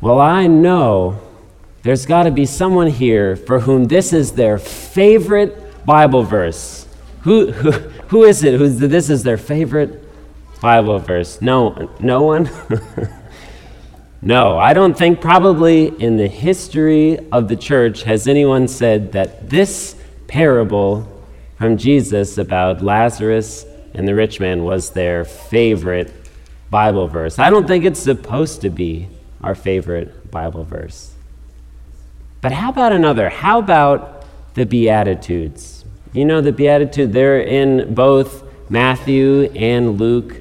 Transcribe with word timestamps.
Well, 0.00 0.20
I 0.20 0.46
know 0.46 1.20
there's 1.82 2.06
got 2.06 2.24
to 2.24 2.30
be 2.30 2.46
someone 2.46 2.86
here 2.86 3.34
for 3.34 3.58
whom 3.58 3.86
this 3.86 4.12
is 4.12 4.30
their 4.32 4.56
favorite 4.56 5.84
Bible 5.84 6.22
verse. 6.22 6.86
Who, 7.22 7.50
who, 7.50 7.72
who 7.72 8.22
is 8.22 8.44
it? 8.44 8.58
Who's, 8.58 8.78
this 8.78 9.10
is 9.10 9.24
their 9.24 9.36
favorite 9.36 10.04
Bible 10.60 11.00
verse? 11.00 11.42
No, 11.42 11.90
no 11.98 12.22
one? 12.22 12.48
no, 14.22 14.56
I 14.56 14.72
don't 14.72 14.96
think 14.96 15.20
probably 15.20 15.88
in 16.00 16.16
the 16.16 16.28
history 16.28 17.18
of 17.32 17.48
the 17.48 17.56
church 17.56 18.04
has 18.04 18.28
anyone 18.28 18.68
said 18.68 19.10
that 19.12 19.50
this 19.50 19.96
parable 20.28 21.08
from 21.56 21.76
Jesus 21.76 22.38
about 22.38 22.82
Lazarus 22.82 23.66
and 23.94 24.06
the 24.06 24.14
rich 24.14 24.38
man 24.38 24.62
was 24.62 24.90
their 24.90 25.24
favorite 25.24 26.12
Bible 26.70 27.08
verse. 27.08 27.40
I 27.40 27.50
don't 27.50 27.66
think 27.66 27.84
it's 27.84 27.98
supposed 27.98 28.60
to 28.60 28.70
be 28.70 29.08
our 29.42 29.54
favorite 29.54 30.30
Bible 30.30 30.64
verse. 30.64 31.14
But 32.40 32.52
how 32.52 32.70
about 32.70 32.92
another? 32.92 33.28
How 33.28 33.58
about 33.58 34.24
the 34.54 34.64
Beatitudes? 34.64 35.84
You 36.12 36.24
know, 36.24 36.40
the 36.40 36.52
Beatitude, 36.52 37.12
they're 37.12 37.40
in 37.40 37.94
both 37.94 38.44
Matthew 38.70 39.44
and 39.54 39.98
Luke. 39.98 40.40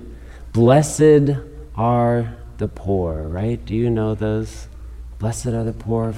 Blessed 0.53 1.37
are 1.75 2.35
the 2.57 2.67
poor, 2.67 3.23
right? 3.23 3.63
Do 3.65 3.75
you 3.75 3.89
know 3.89 4.15
those? 4.15 4.67
Blessed 5.19 5.47
are 5.47 5.63
the 5.63 5.73
poor. 5.73 6.13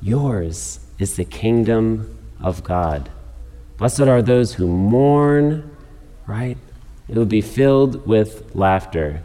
Yours 0.00 0.80
is 0.98 1.16
the 1.16 1.24
kingdom 1.24 2.16
of 2.40 2.62
God. 2.64 3.10
Blessed 3.76 4.02
are 4.02 4.22
those 4.22 4.54
who 4.54 4.66
mourn, 4.66 5.76
right? 6.26 6.56
It 7.08 7.16
will 7.16 7.26
be 7.26 7.40
filled 7.40 8.06
with 8.06 8.54
laughter. 8.54 9.22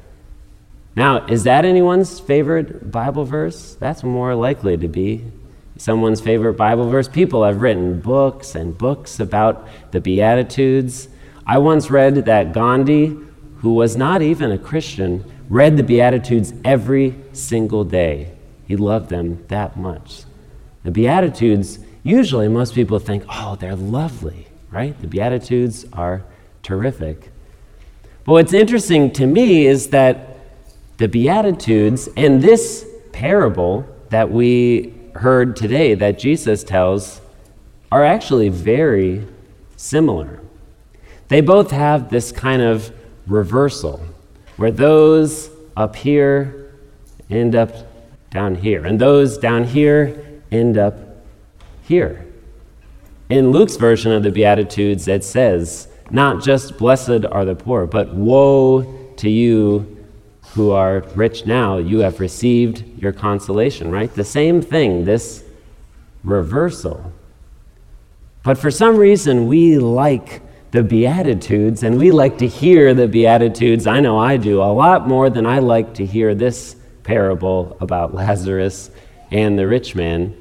Now, 0.95 1.25
is 1.27 1.43
that 1.43 1.63
anyone's 1.63 2.19
favorite 2.19 2.91
Bible 2.91 3.23
verse? 3.23 3.75
That's 3.75 4.03
more 4.03 4.35
likely 4.35 4.75
to 4.77 4.87
be 4.87 5.25
someone's 5.77 6.21
favorite 6.21 6.53
Bible 6.53 6.89
verse. 6.89 7.07
People 7.07 7.43
have 7.43 7.61
written 7.61 7.99
books 7.99 8.55
and 8.55 8.77
books 8.77 9.19
about 9.19 9.67
the 9.91 10.01
Beatitudes. 10.01 11.07
I 11.45 11.57
once 11.57 11.89
read 11.89 12.15
that 12.25 12.53
Gandhi, 12.53 13.17
who 13.57 13.73
was 13.73 13.97
not 13.97 14.21
even 14.21 14.51
a 14.51 14.57
Christian, 14.57 15.25
read 15.49 15.77
the 15.77 15.83
Beatitudes 15.83 16.53
every 16.63 17.15
single 17.33 17.83
day. 17.83 18.31
He 18.67 18.75
loved 18.75 19.09
them 19.09 19.43
that 19.47 19.75
much. 19.75 20.23
The 20.83 20.91
Beatitudes, 20.91 21.79
usually 22.03 22.47
most 22.47 22.75
people 22.75 22.99
think, 22.99 23.23
oh, 23.27 23.55
they're 23.55 23.75
lovely, 23.75 24.47
right? 24.71 24.99
The 25.01 25.07
Beatitudes 25.07 25.85
are 25.93 26.23
terrific. 26.63 27.31
But 28.23 28.33
what's 28.33 28.53
interesting 28.53 29.11
to 29.13 29.25
me 29.25 29.65
is 29.65 29.89
that 29.89 30.30
the 31.01 31.07
Beatitudes 31.07 32.07
and 32.15 32.43
this 32.43 32.85
parable 33.11 33.83
that 34.09 34.29
we 34.29 34.93
heard 35.15 35.55
today 35.55 35.95
that 35.95 36.19
Jesus 36.19 36.63
tells 36.63 37.21
are 37.91 38.05
actually 38.05 38.49
very 38.49 39.27
similar. 39.77 40.39
They 41.27 41.41
both 41.41 41.71
have 41.71 42.11
this 42.11 42.31
kind 42.31 42.61
of 42.61 42.93
reversal 43.25 43.99
where 44.57 44.69
those 44.69 45.49
up 45.75 45.95
here 45.95 46.71
end 47.31 47.55
up 47.55 47.71
down 48.29 48.53
here, 48.53 48.85
and 48.85 49.01
those 49.01 49.39
down 49.39 49.63
here 49.63 50.39
end 50.51 50.77
up 50.77 50.93
here. 51.81 52.27
In 53.27 53.49
Luke's 53.49 53.75
version 53.75 54.11
of 54.11 54.21
the 54.21 54.29
Beatitudes, 54.29 55.07
it 55.07 55.23
says, 55.23 55.87
not 56.11 56.43
just 56.43 56.77
blessed 56.77 57.25
are 57.31 57.43
the 57.43 57.55
poor, 57.55 57.87
but 57.87 58.13
woe 58.13 58.83
to 59.17 59.29
you 59.29 59.90
who 60.53 60.71
are 60.71 60.99
rich 61.15 61.45
now, 61.45 61.77
you 61.77 61.99
have 61.99 62.19
received 62.19 62.83
your 63.01 63.13
consolation, 63.13 63.89
right? 63.89 64.13
The 64.13 64.23
same 64.23 64.61
thing, 64.61 65.05
this 65.05 65.43
reversal. 66.23 67.11
But 68.43 68.57
for 68.57 68.71
some 68.71 68.97
reason, 68.97 69.47
we 69.47 69.77
like 69.77 70.41
the 70.71 70.83
Beatitudes 70.83 71.83
and 71.83 71.97
we 71.97 72.11
like 72.11 72.37
to 72.39 72.47
hear 72.47 72.93
the 72.93 73.07
Beatitudes. 73.07 73.87
I 73.87 73.99
know 73.99 74.17
I 74.17 74.37
do 74.37 74.61
a 74.61 74.71
lot 74.73 75.07
more 75.07 75.29
than 75.29 75.45
I 75.45 75.59
like 75.59 75.93
to 75.95 76.05
hear 76.05 76.33
this 76.33 76.75
parable 77.03 77.77
about 77.79 78.13
Lazarus 78.21 78.91
and 79.31 79.57
the 79.57 79.67
rich 79.67 79.95
man, 79.95 80.35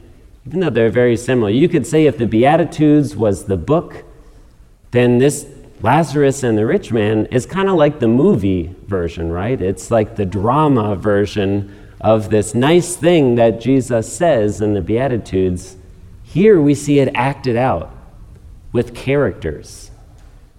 even 0.46 0.60
though 0.60 0.70
they're 0.70 0.90
very 0.90 1.16
similar. 1.16 1.50
You 1.50 1.68
could 1.68 1.86
say 1.86 2.06
if 2.06 2.18
the 2.18 2.26
Beatitudes 2.26 3.14
was 3.14 3.44
the 3.44 3.56
book, 3.56 4.04
then 4.90 5.18
this 5.18 5.46
Lazarus 5.82 6.42
and 6.42 6.58
the 6.58 6.66
rich 6.66 6.92
man 6.92 7.26
is 7.26 7.46
kind 7.46 7.68
of 7.68 7.76
like 7.76 8.00
the 8.00 8.08
movie 8.08 8.74
version, 8.86 9.32
right? 9.32 9.60
It's 9.60 9.90
like 9.90 10.16
the 10.16 10.26
drama 10.26 10.94
version 10.94 11.74
of 12.00 12.30
this 12.30 12.54
nice 12.54 12.96
thing 12.96 13.36
that 13.36 13.60
Jesus 13.60 14.10
says 14.12 14.60
in 14.60 14.74
the 14.74 14.80
Beatitudes. 14.80 15.76
Here 16.22 16.60
we 16.60 16.74
see 16.74 16.98
it 16.98 17.10
acted 17.14 17.56
out 17.56 17.94
with 18.72 18.94
characters. 18.94 19.90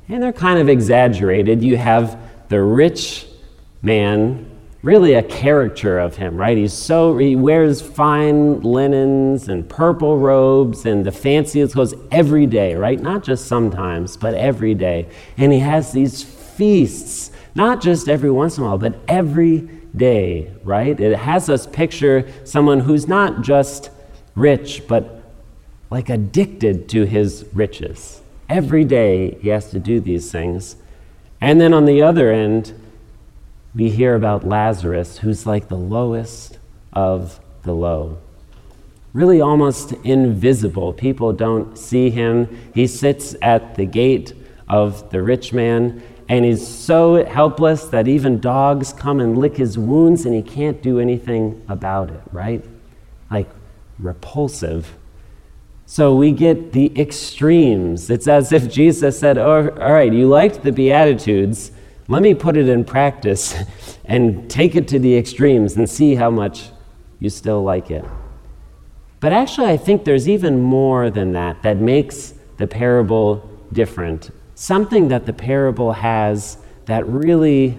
And 0.09 0.21
they're 0.21 0.33
kind 0.33 0.59
of 0.59 0.67
exaggerated. 0.67 1.63
You 1.63 1.77
have 1.77 2.19
the 2.49 2.61
rich 2.61 3.27
man 3.81 4.50
really 4.83 5.13
a 5.13 5.21
caricature 5.21 5.99
of 5.99 6.15
him, 6.15 6.35
right? 6.35 6.57
He's 6.57 6.73
so 6.73 7.17
he 7.17 7.35
wears 7.35 7.81
fine 7.81 8.61
linens 8.61 9.47
and 9.47 9.67
purple 9.69 10.17
robes 10.17 10.85
and 10.85 11.05
the 11.05 11.11
fanciest 11.11 11.73
clothes 11.73 11.93
every 12.09 12.47
day, 12.47 12.75
right? 12.75 12.99
Not 12.99 13.23
just 13.23 13.45
sometimes, 13.45 14.17
but 14.17 14.33
every 14.33 14.73
day. 14.73 15.07
And 15.37 15.53
he 15.53 15.59
has 15.59 15.91
these 15.91 16.23
feasts, 16.23 17.31
not 17.53 17.81
just 17.81 18.09
every 18.09 18.31
once 18.31 18.57
in 18.57 18.63
a 18.63 18.67
while, 18.67 18.77
but 18.77 18.95
every 19.07 19.69
day, 19.95 20.51
right? 20.63 20.99
It 20.99 21.17
has 21.17 21.49
us 21.49 21.67
picture 21.67 22.27
someone 22.43 22.79
who's 22.79 23.07
not 23.07 23.41
just 23.41 23.91
rich, 24.35 24.87
but 24.87 25.21
like 25.91 26.09
addicted 26.09 26.89
to 26.89 27.03
his 27.03 27.45
riches. 27.53 28.21
Every 28.49 28.83
day 28.83 29.37
he 29.41 29.49
has 29.49 29.69
to 29.71 29.79
do 29.79 29.99
these 29.99 30.31
things. 30.31 30.75
And 31.39 31.59
then 31.59 31.73
on 31.73 31.85
the 31.85 32.01
other 32.01 32.31
end, 32.31 32.73
we 33.73 33.89
hear 33.89 34.15
about 34.15 34.45
Lazarus, 34.47 35.19
who's 35.19 35.45
like 35.45 35.67
the 35.67 35.77
lowest 35.77 36.59
of 36.93 37.39
the 37.63 37.73
low. 37.73 38.17
Really 39.13 39.41
almost 39.41 39.93
invisible. 40.03 40.93
People 40.93 41.33
don't 41.33 41.77
see 41.77 42.09
him. 42.09 42.71
He 42.73 42.87
sits 42.87 43.35
at 43.41 43.75
the 43.75 43.85
gate 43.85 44.33
of 44.67 45.09
the 45.09 45.21
rich 45.21 45.53
man, 45.53 46.01
and 46.29 46.45
he's 46.45 46.65
so 46.65 47.25
helpless 47.25 47.85
that 47.85 48.07
even 48.07 48.39
dogs 48.39 48.93
come 48.93 49.19
and 49.19 49.37
lick 49.37 49.57
his 49.57 49.77
wounds, 49.77 50.25
and 50.25 50.33
he 50.33 50.41
can't 50.41 50.81
do 50.81 50.99
anything 50.99 51.61
about 51.67 52.09
it, 52.09 52.21
right? 52.31 52.63
Like 53.29 53.49
repulsive. 53.99 54.95
So 55.85 56.15
we 56.15 56.31
get 56.31 56.71
the 56.71 56.97
extremes. 56.97 58.09
It's 58.09 58.27
as 58.27 58.53
if 58.53 58.71
Jesus 58.71 59.19
said, 59.19 59.37
oh, 59.37 59.69
All 59.81 59.91
right, 59.91 60.11
you 60.11 60.27
liked 60.27 60.63
the 60.63 60.71
Beatitudes 60.71 61.71
let 62.07 62.21
me 62.21 62.33
put 62.33 62.57
it 62.57 62.67
in 62.67 62.83
practice 62.83 63.55
and 64.05 64.49
take 64.49 64.75
it 64.75 64.87
to 64.89 64.99
the 64.99 65.17
extremes 65.17 65.75
and 65.75 65.89
see 65.89 66.15
how 66.15 66.29
much 66.29 66.69
you 67.19 67.29
still 67.29 67.63
like 67.63 67.91
it. 67.91 68.05
But 69.19 69.33
actually, 69.33 69.67
I 69.67 69.77
think 69.77 70.03
there's 70.03 70.27
even 70.27 70.59
more 70.59 71.09
than 71.09 71.33
that 71.33 71.61
that 71.61 71.77
makes 71.77 72.33
the 72.57 72.67
parable 72.67 73.47
different. 73.71 74.31
Something 74.55 75.07
that 75.09 75.25
the 75.25 75.33
parable 75.33 75.93
has 75.93 76.57
that 76.85 77.07
really 77.07 77.77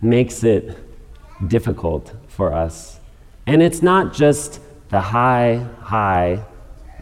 makes 0.00 0.44
it 0.44 0.78
difficult 1.48 2.14
for 2.28 2.52
us. 2.52 3.00
And 3.46 3.62
it's 3.62 3.82
not 3.82 4.12
just 4.12 4.60
the 4.90 5.00
high, 5.00 5.66
high 5.80 6.44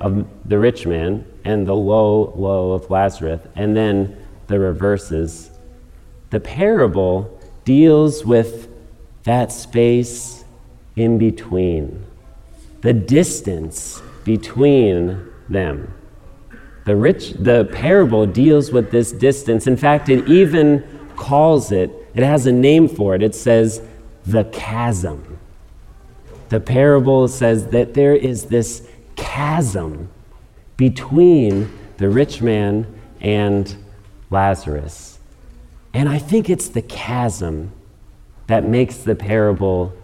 of 0.01 0.27
the 0.45 0.59
rich 0.59 0.87
man 0.87 1.27
and 1.45 1.67
the 1.67 1.75
low, 1.75 2.33
low 2.37 2.73
of 2.73 2.91
Lazarus, 2.91 3.41
and 3.55 3.77
then 3.77 4.17
the 4.47 4.59
reverses 4.59 5.51
the 6.31 6.41
parable 6.41 7.41
deals 7.65 8.25
with 8.25 8.69
that 9.25 9.53
space 9.53 10.45
in 10.95 11.19
between, 11.19 12.05
the 12.81 12.93
distance 12.93 14.01
between 14.25 15.27
them. 15.49 15.93
The, 16.85 16.97
rich, 16.97 17.33
the 17.33 17.65
parable 17.73 18.27
deals 18.27 18.71
with 18.71 18.91
this 18.91 19.11
distance. 19.11 19.67
In 19.67 19.77
fact, 19.77 20.09
it 20.09 20.29
even 20.29 20.85
calls 21.17 21.73
it, 21.73 21.91
it 22.15 22.23
has 22.23 22.47
a 22.47 22.53
name 22.53 22.89
for 22.89 23.15
it. 23.15 23.23
It 23.23 23.35
says 23.35 23.83
the 24.25 24.45
chasm. 24.45 25.39
The 26.49 26.61
parable 26.61 27.27
says 27.27 27.69
that 27.69 27.95
there 27.95 28.15
is 28.15 28.45
this 28.45 28.89
chasm 29.17 30.09
between 30.77 31.77
the 31.97 32.09
rich 32.09 32.41
man 32.41 32.87
and 33.21 33.75
Lazarus. 34.31 35.16
And 35.97 36.11
I 36.11 36.19
think 36.19 36.51
it's 36.51 36.69
the 36.69 36.83
chasm 36.83 37.73
that 38.49 38.69
makes 38.69 38.99
the 38.99 39.15
parable 39.15 39.95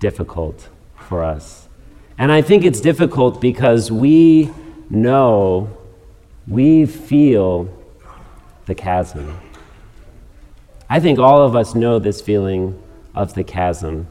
difficult 0.00 0.70
for 0.96 1.22
us. 1.22 1.68
And 2.16 2.32
I 2.32 2.40
think 2.40 2.64
it's 2.64 2.80
difficult 2.80 3.38
because 3.38 3.92
we 3.92 4.50
know, 4.88 5.68
we 6.48 6.86
feel 6.86 7.68
the 8.64 8.74
chasm. 8.74 9.38
I 10.88 11.00
think 11.00 11.18
all 11.18 11.42
of 11.42 11.54
us 11.54 11.74
know 11.74 11.98
this 11.98 12.22
feeling 12.22 12.82
of 13.14 13.34
the 13.34 13.44
chasm. 13.44 14.06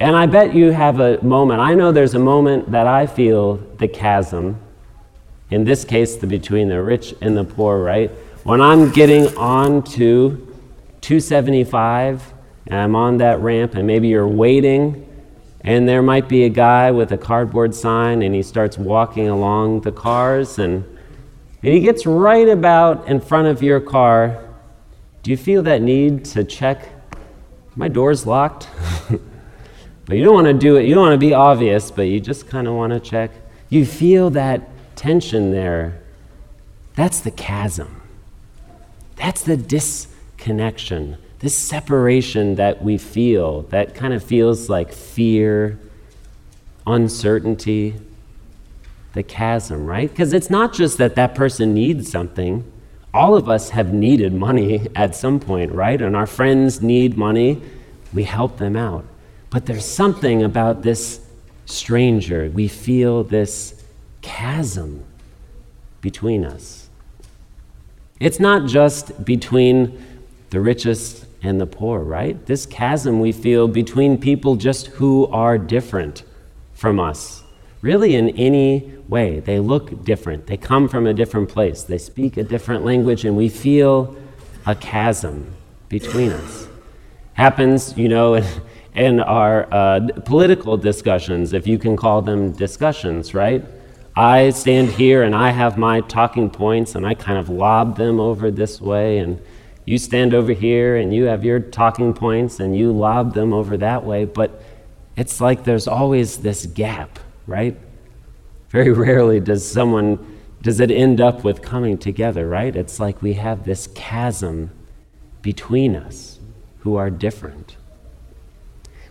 And 0.00 0.14
I 0.14 0.26
bet 0.26 0.54
you 0.54 0.72
have 0.72 1.00
a 1.00 1.18
moment. 1.22 1.60
I 1.60 1.72
know 1.72 1.92
there's 1.92 2.14
a 2.14 2.18
moment 2.18 2.72
that 2.72 2.86
I 2.86 3.06
feel 3.06 3.56
the 3.78 3.88
chasm. 3.88 4.60
In 5.48 5.64
this 5.64 5.82
case, 5.82 6.16
the 6.16 6.26
between 6.26 6.68
the 6.68 6.82
rich 6.82 7.14
and 7.22 7.38
the 7.38 7.44
poor, 7.44 7.82
right? 7.82 8.10
When 8.42 8.62
I'm 8.62 8.90
getting 8.90 9.36
on 9.36 9.82
to 9.82 10.30
275 11.02 12.32
and 12.68 12.74
I'm 12.74 12.96
on 12.96 13.18
that 13.18 13.38
ramp, 13.40 13.74
and 13.74 13.86
maybe 13.86 14.08
you're 14.08 14.26
waiting, 14.26 15.06
and 15.60 15.86
there 15.86 16.00
might 16.00 16.26
be 16.26 16.44
a 16.44 16.48
guy 16.48 16.90
with 16.90 17.12
a 17.12 17.18
cardboard 17.18 17.74
sign, 17.74 18.22
and 18.22 18.34
he 18.34 18.42
starts 18.42 18.78
walking 18.78 19.28
along 19.28 19.82
the 19.82 19.92
cars, 19.92 20.58
and, 20.58 20.84
and 21.62 21.74
he 21.74 21.80
gets 21.80 22.06
right 22.06 22.48
about 22.48 23.06
in 23.06 23.20
front 23.20 23.46
of 23.46 23.62
your 23.62 23.78
car. 23.78 24.42
Do 25.22 25.30
you 25.30 25.36
feel 25.36 25.62
that 25.64 25.82
need 25.82 26.24
to 26.26 26.42
check? 26.42 26.88
My 27.76 27.88
door's 27.88 28.24
locked. 28.24 28.68
but 30.06 30.16
you 30.16 30.24
don't 30.24 30.34
want 30.34 30.46
to 30.46 30.54
do 30.54 30.76
it, 30.76 30.86
you 30.86 30.94
don't 30.94 31.04
want 31.04 31.20
to 31.20 31.26
be 31.26 31.34
obvious, 31.34 31.90
but 31.90 32.02
you 32.02 32.20
just 32.20 32.48
kind 32.48 32.66
of 32.66 32.72
want 32.72 32.94
to 32.94 33.00
check. 33.00 33.32
You 33.68 33.84
feel 33.84 34.30
that 34.30 34.66
tension 34.96 35.50
there. 35.50 36.00
That's 36.94 37.20
the 37.20 37.30
chasm. 37.30 37.99
That's 39.20 39.42
the 39.42 39.56
disconnection 39.56 41.18
this 41.40 41.56
separation 41.56 42.56
that 42.56 42.82
we 42.82 42.98
feel, 42.98 43.62
that 43.62 43.94
kind 43.94 44.12
of 44.12 44.22
feels 44.22 44.68
like 44.68 44.92
fear, 44.92 45.78
uncertainty, 46.86 47.94
the 49.14 49.22
chasm, 49.22 49.86
right? 49.86 50.10
Because 50.10 50.34
it's 50.34 50.50
not 50.50 50.74
just 50.74 50.98
that 50.98 51.14
that 51.14 51.34
person 51.34 51.72
needs 51.72 52.10
something. 52.10 52.70
All 53.12 53.36
of 53.36 53.48
us 53.48 53.70
have 53.70 53.92
needed 53.92 54.34
money 54.34 54.86
at 54.94 55.16
some 55.16 55.40
point, 55.40 55.72
right? 55.72 56.00
And 56.00 56.14
our 56.14 56.26
friends 56.26 56.82
need 56.82 57.16
money. 57.16 57.60
We 58.12 58.24
help 58.24 58.58
them 58.58 58.76
out. 58.76 59.06
But 59.48 59.64
there's 59.66 59.86
something 59.86 60.42
about 60.42 60.82
this 60.82 61.20
stranger. 61.64 62.50
We 62.52 62.68
feel 62.68 63.24
this 63.24 63.82
chasm 64.20 65.04
between 66.02 66.44
us. 66.44 66.79
It's 68.20 68.38
not 68.38 68.68
just 68.68 69.24
between 69.24 69.98
the 70.50 70.60
richest 70.60 71.24
and 71.42 71.58
the 71.58 71.66
poor, 71.66 72.00
right? 72.00 72.44
This 72.44 72.66
chasm 72.66 73.18
we 73.18 73.32
feel 73.32 73.66
between 73.66 74.18
people 74.18 74.56
just 74.56 74.88
who 74.88 75.26
are 75.28 75.56
different 75.56 76.22
from 76.74 77.00
us. 77.00 77.42
Really, 77.80 78.14
in 78.14 78.28
any 78.30 78.92
way, 79.08 79.40
they 79.40 79.58
look 79.58 80.04
different. 80.04 80.46
They 80.46 80.58
come 80.58 80.86
from 80.86 81.06
a 81.06 81.14
different 81.14 81.48
place. 81.48 81.82
They 81.82 81.96
speak 81.96 82.36
a 82.36 82.42
different 82.42 82.84
language, 82.84 83.24
and 83.24 83.36
we 83.38 83.48
feel 83.48 84.14
a 84.66 84.74
chasm 84.74 85.54
between 85.88 86.30
us. 86.32 86.68
Happens, 87.32 87.96
you 87.96 88.08
know, 88.08 88.42
in, 88.94 89.20
our 89.20 89.66
uh, 89.72 90.00
political 90.26 90.76
discussions, 90.76 91.54
if 91.54 91.66
you 91.66 91.78
can 91.78 91.96
call 91.96 92.20
them 92.20 92.52
discussions, 92.52 93.32
right? 93.32 93.64
I 94.20 94.50
stand 94.50 94.90
here 94.90 95.22
and 95.22 95.34
I 95.34 95.48
have 95.48 95.78
my 95.78 96.02
talking 96.02 96.50
points, 96.50 96.94
and 96.94 97.06
I 97.06 97.14
kind 97.14 97.38
of 97.38 97.48
lob 97.48 97.96
them 97.96 98.20
over 98.20 98.50
this 98.50 98.78
way, 98.78 99.16
and 99.16 99.40
you 99.86 99.96
stand 99.96 100.34
over 100.34 100.52
here 100.52 100.96
and 100.96 101.14
you 101.14 101.24
have 101.24 101.42
your 101.42 101.58
talking 101.58 102.12
points 102.12 102.60
and 102.60 102.76
you 102.76 102.92
lob 102.92 103.32
them 103.32 103.54
over 103.54 103.78
that 103.78 104.04
way, 104.04 104.26
but 104.26 104.62
it's 105.16 105.40
like 105.40 105.64
there's 105.64 105.88
always 105.88 106.36
this 106.36 106.66
gap, 106.66 107.18
right? 107.46 107.78
Very 108.68 108.92
rarely 109.06 109.40
does 109.40 109.66
someone 109.66 110.38
does 110.60 110.80
it 110.80 110.90
end 110.90 111.22
up 111.22 111.42
with 111.42 111.62
coming 111.62 111.96
together, 111.96 112.46
right? 112.46 112.76
It's 112.76 113.00
like 113.00 113.22
we 113.22 113.32
have 113.32 113.64
this 113.64 113.86
chasm 113.86 114.70
between 115.40 115.96
us 115.96 116.38
who 116.80 116.96
are 116.96 117.08
different. 117.08 117.78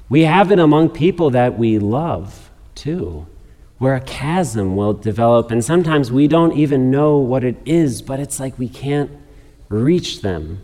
We 0.08 0.22
have 0.26 0.52
it 0.52 0.60
among 0.60 0.90
people 0.90 1.32
that 1.32 1.58
we 1.58 1.80
love 1.80 2.52
too, 2.76 3.26
where 3.80 3.96
a 3.96 4.02
chasm 4.02 4.76
will 4.76 4.94
develop, 4.94 5.52
and 5.52 5.64
sometimes 5.64 6.12
we 6.12 6.28
don't 6.28 6.56
even 6.56 6.92
know 6.92 7.18
what 7.18 7.44
it 7.44 7.56
is, 7.66 8.02
but 8.02 8.20
it's 8.20 8.40
like 8.40 8.60
we 8.60 8.70
can't 8.70 9.10
reach 9.70 10.22
them. 10.22 10.62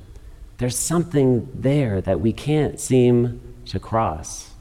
There's 0.58 0.78
something 0.78 1.50
there 1.54 2.02
that 2.02 2.20
we 2.20 2.34
can't 2.34 2.80
seem 2.80 3.42
to 3.66 3.80
cross. 3.80 4.52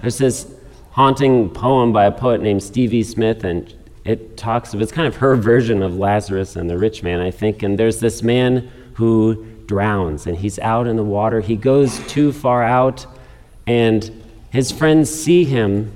There's 0.00 0.18
this 0.18 0.54
haunting 0.92 1.50
poem 1.50 1.92
by 1.92 2.04
a 2.04 2.12
poet 2.12 2.40
named 2.42 2.62
Stevie 2.62 3.02
Smith, 3.02 3.42
and 3.42 3.74
it 4.04 4.36
talks 4.36 4.74
of 4.74 4.80
it's 4.80 4.92
kind 4.92 5.08
of 5.08 5.16
her 5.16 5.34
version 5.34 5.82
of 5.82 5.96
Lazarus 5.96 6.56
and 6.56 6.68
the 6.68 6.78
rich 6.78 7.02
man, 7.02 7.20
I 7.20 7.30
think. 7.30 7.62
And 7.62 7.78
there's 7.78 8.00
this 8.00 8.22
man 8.22 8.70
who 8.94 9.46
drowns, 9.66 10.26
and 10.26 10.36
he's 10.36 10.58
out 10.58 10.86
in 10.86 10.96
the 10.96 11.04
water. 11.04 11.40
He 11.40 11.56
goes 11.56 11.98
too 12.06 12.32
far 12.32 12.62
out, 12.62 13.06
and 13.66 14.24
his 14.50 14.72
friends 14.72 15.10
see 15.10 15.44
him, 15.44 15.92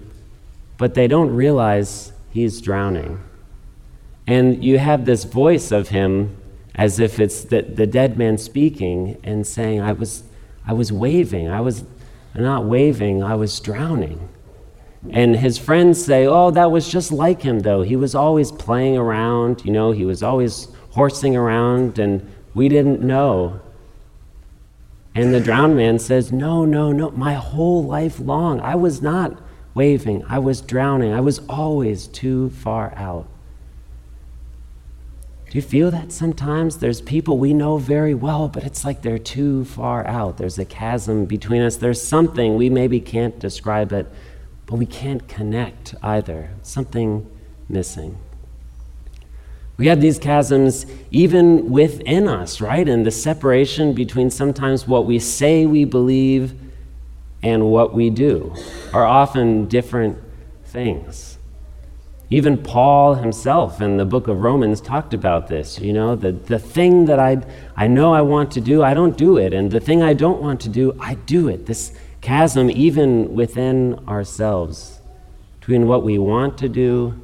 but 0.82 0.94
they 0.94 1.06
don't 1.06 1.30
realize 1.30 2.12
he's 2.32 2.60
drowning. 2.60 3.22
And 4.26 4.64
you 4.64 4.80
have 4.80 5.04
this 5.04 5.22
voice 5.22 5.70
of 5.70 5.90
him 5.90 6.36
as 6.74 6.98
if 6.98 7.20
it's 7.20 7.44
the, 7.44 7.62
the 7.62 7.86
dead 7.86 8.18
man 8.18 8.36
speaking 8.36 9.16
and 9.22 9.46
saying, 9.46 9.80
I 9.80 9.92
was, 9.92 10.24
I 10.66 10.72
was 10.72 10.90
waving. 10.90 11.48
I 11.48 11.60
was 11.60 11.84
not 12.34 12.64
waving, 12.64 13.22
I 13.22 13.36
was 13.36 13.60
drowning. 13.60 14.28
And 15.08 15.36
his 15.36 15.56
friends 15.56 16.04
say, 16.04 16.26
Oh, 16.26 16.50
that 16.50 16.72
was 16.72 16.90
just 16.90 17.12
like 17.12 17.42
him, 17.42 17.60
though. 17.60 17.82
He 17.82 17.94
was 17.94 18.16
always 18.16 18.50
playing 18.50 18.96
around, 18.96 19.64
you 19.64 19.70
know, 19.70 19.92
he 19.92 20.04
was 20.04 20.20
always 20.20 20.66
horsing 20.90 21.36
around, 21.36 22.00
and 22.00 22.28
we 22.54 22.68
didn't 22.68 23.02
know. 23.02 23.60
And 25.14 25.32
the 25.32 25.38
drowned 25.38 25.76
man 25.76 26.00
says, 26.00 26.32
No, 26.32 26.64
no, 26.64 26.90
no, 26.90 27.12
my 27.12 27.34
whole 27.34 27.84
life 27.84 28.18
long, 28.18 28.60
I 28.60 28.74
was 28.74 29.00
not 29.00 29.40
waving, 29.74 30.24
I 30.28 30.38
was 30.38 30.60
drowning, 30.60 31.12
I 31.12 31.20
was 31.20 31.40
always 31.48 32.06
too 32.06 32.50
far 32.50 32.92
out. 32.96 33.26
Do 35.52 35.58
you 35.58 35.62
feel 35.62 35.90
that 35.90 36.12
sometimes? 36.12 36.78
There's 36.78 37.02
people 37.02 37.36
we 37.36 37.52
know 37.52 37.76
very 37.76 38.14
well, 38.14 38.48
but 38.48 38.64
it's 38.64 38.86
like 38.86 39.02
they're 39.02 39.18
too 39.18 39.66
far 39.66 40.06
out. 40.06 40.38
There's 40.38 40.58
a 40.58 40.64
chasm 40.64 41.26
between 41.26 41.60
us. 41.60 41.76
There's 41.76 42.02
something, 42.02 42.56
we 42.56 42.70
maybe 42.70 43.00
can't 43.00 43.38
describe 43.38 43.92
it, 43.92 44.06
but 44.64 44.76
we 44.76 44.86
can't 44.86 45.28
connect 45.28 45.94
either. 46.02 46.48
Something 46.62 47.30
missing. 47.68 48.16
We 49.76 49.88
have 49.88 50.00
these 50.00 50.18
chasms 50.18 50.86
even 51.10 51.70
within 51.70 52.28
us, 52.28 52.62
right? 52.62 52.88
And 52.88 53.04
the 53.04 53.10
separation 53.10 53.92
between 53.92 54.30
sometimes 54.30 54.88
what 54.88 55.04
we 55.04 55.18
say 55.18 55.66
we 55.66 55.84
believe 55.84 56.54
and 57.42 57.70
what 57.70 57.92
we 57.92 58.10
do 58.10 58.54
are 58.92 59.04
often 59.04 59.66
different 59.66 60.18
things. 60.64 61.38
Even 62.30 62.56
Paul 62.56 63.16
himself 63.16 63.82
in 63.82 63.98
the 63.98 64.06
book 64.06 64.26
of 64.26 64.40
Romans 64.40 64.80
talked 64.80 65.12
about 65.12 65.48
this. 65.48 65.78
You 65.78 65.92
know, 65.92 66.16
the, 66.16 66.32
the 66.32 66.58
thing 66.58 67.04
that 67.04 67.18
I, 67.18 67.42
I 67.76 67.88
know 67.88 68.14
I 68.14 68.22
want 68.22 68.50
to 68.52 68.60
do, 68.60 68.82
I 68.82 68.94
don't 68.94 69.18
do 69.18 69.36
it. 69.36 69.52
And 69.52 69.70
the 69.70 69.80
thing 69.80 70.02
I 70.02 70.14
don't 70.14 70.40
want 70.40 70.60
to 70.62 70.70
do, 70.70 70.96
I 70.98 71.14
do 71.14 71.48
it. 71.48 71.66
This 71.66 71.92
chasm, 72.22 72.70
even 72.70 73.34
within 73.34 73.98
ourselves, 74.08 75.00
between 75.60 75.86
what 75.86 76.02
we 76.02 76.16
want 76.16 76.56
to 76.58 76.70
do 76.70 77.20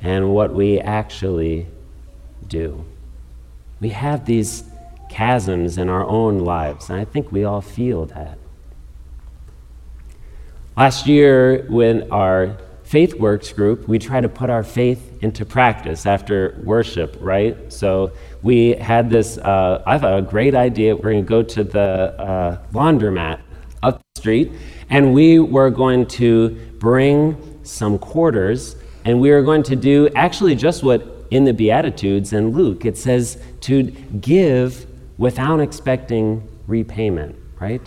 and 0.00 0.32
what 0.32 0.54
we 0.54 0.78
actually 0.78 1.66
do. 2.46 2.84
We 3.80 3.88
have 3.88 4.26
these 4.26 4.62
chasms 5.10 5.76
in 5.76 5.88
our 5.88 6.06
own 6.06 6.38
lives, 6.38 6.88
and 6.88 7.00
I 7.00 7.04
think 7.04 7.32
we 7.32 7.44
all 7.44 7.60
feel 7.60 8.06
that. 8.06 8.38
Last 10.80 11.06
year, 11.06 11.66
when 11.68 12.10
our 12.10 12.56
Faith 12.84 13.12
Works 13.20 13.52
group, 13.52 13.86
we 13.86 13.98
try 13.98 14.22
to 14.22 14.30
put 14.30 14.48
our 14.48 14.62
faith 14.62 15.22
into 15.22 15.44
practice 15.44 16.06
after 16.06 16.58
worship, 16.64 17.18
right? 17.20 17.70
So 17.70 18.12
we 18.40 18.76
had 18.76 19.10
this, 19.10 19.36
uh, 19.36 19.82
I 19.86 19.98
thought 19.98 20.18
a 20.18 20.22
great 20.22 20.54
idea. 20.54 20.96
We're 20.96 21.12
going 21.12 21.22
to 21.22 21.28
go 21.28 21.42
to 21.42 21.64
the 21.64 22.18
uh, 22.18 22.58
laundromat 22.72 23.42
up 23.82 24.00
the 24.14 24.20
street, 24.22 24.52
and 24.88 25.12
we 25.12 25.38
were 25.38 25.68
going 25.68 26.06
to 26.16 26.48
bring 26.78 27.60
some 27.62 27.98
quarters, 27.98 28.74
and 29.04 29.20
we 29.20 29.32
were 29.32 29.42
going 29.42 29.64
to 29.64 29.76
do 29.76 30.08
actually 30.16 30.54
just 30.54 30.82
what 30.82 31.26
in 31.30 31.44
the 31.44 31.52
Beatitudes 31.52 32.32
and 32.32 32.54
Luke 32.54 32.86
it 32.86 32.96
says 32.96 33.36
to 33.60 33.82
give 33.82 34.86
without 35.18 35.60
expecting 35.60 36.48
repayment, 36.66 37.36
right? 37.60 37.82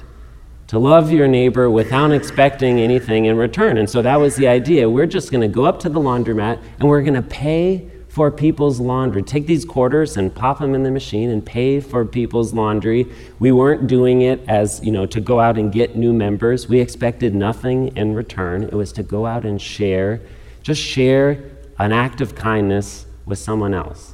To 0.74 0.80
love 0.80 1.12
your 1.12 1.27
neighbor 1.27 1.70
without 1.70 2.12
expecting 2.12 2.80
anything 2.80 3.25
in 3.25 3.38
return. 3.38 3.77
And 3.77 3.88
so 3.88 4.01
that 4.01 4.20
was 4.20 4.36
the 4.38 4.48
idea. 4.48 4.89
We're 4.89 5.06
just 5.06 5.30
going 5.30 5.42
to 5.42 5.48
go 5.48 5.65
up 5.65 5.80
to 5.82 5.89
the 5.89 6.00
laundromat 6.00 6.60
and 6.80 6.89
we're 6.89 7.03
going 7.03 7.13
to 7.13 7.22
pay 7.22 7.92
for 8.08 8.32
people's 8.32 8.80
laundry. 8.80 9.22
Take 9.22 9.46
these 9.46 9.65
quarters 9.65 10.18
and 10.18 10.34
pop 10.34 10.58
them 10.58 10.74
in 10.74 10.82
the 10.82 10.89
machine 10.89 11.30
and 11.30 11.46
pay 11.46 11.80
for 11.80 12.03
people's 12.06 12.56
laundry. 12.56 13.06
We 13.38 13.51
weren't 13.51 13.86
doing 13.86 14.24
it 14.24 14.44
as, 14.50 14.84
you 14.84 14.92
know, 14.92 15.06
to 15.06 15.22
go 15.22 15.39
out 15.39 15.60
and 15.60 15.72
get 15.72 15.96
new 15.96 16.12
members. 16.12 16.68
We 16.68 16.80
expected 16.80 17.36
nothing 17.36 17.96
in 17.96 18.15
return. 18.15 18.63
It 18.63 18.74
was 18.74 18.92
to 18.94 19.03
go 19.03 19.27
out 19.27 19.46
and 19.46 19.62
share, 19.62 20.22
just 20.63 20.82
share 20.82 21.51
an 21.77 21.92
act 21.92 22.20
of 22.20 22.34
kindness 22.34 23.06
with 23.27 23.38
someone 23.38 23.75
else. 23.75 24.12